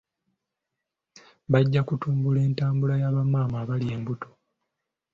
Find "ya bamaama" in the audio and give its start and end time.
3.01-3.55